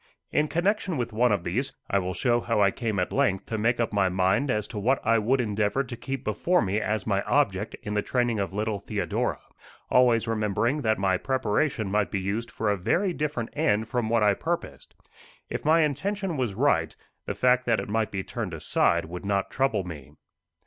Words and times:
In 0.31 0.47
connection 0.47 0.97
with 0.97 1.13
one 1.13 1.31
of 1.31 1.43
these, 1.43 1.73
I 1.87 1.99
will 1.99 2.15
show 2.15 2.39
how 2.39 2.59
I 2.59 2.71
came 2.71 2.97
at 2.97 3.13
length 3.13 3.45
to 3.45 3.57
make 3.59 3.79
up 3.79 3.93
my 3.93 4.09
mind 4.09 4.49
as 4.49 4.67
to 4.69 4.79
what 4.79 4.99
I 5.05 5.19
would 5.19 5.39
endeavour 5.39 5.83
to 5.83 5.95
keep 5.95 6.23
before 6.23 6.59
me 6.59 6.79
as 6.81 7.05
my 7.05 7.21
object 7.25 7.75
in 7.83 7.93
the 7.93 8.01
training 8.01 8.39
of 8.39 8.51
little 8.51 8.79
Theodora, 8.79 9.37
always 9.91 10.27
remembering 10.27 10.81
that 10.81 10.97
my 10.97 11.17
preparation 11.17 11.91
might 11.91 12.09
be 12.09 12.19
used 12.19 12.49
for 12.49 12.71
a 12.71 12.77
very 12.77 13.13
different 13.13 13.51
end 13.53 13.87
from 13.89 14.09
what 14.09 14.23
I 14.23 14.33
purposed. 14.33 14.95
If 15.51 15.65
my 15.65 15.81
intention 15.81 16.35
was 16.35 16.55
right, 16.55 16.95
the 17.27 17.35
fact 17.35 17.67
that 17.67 17.79
it 17.79 17.87
might 17.87 18.09
be 18.09 18.23
turned 18.23 18.55
aside 18.55 19.05
would 19.05 19.23
not 19.23 19.51
trouble 19.51 19.83
me. 19.83 20.13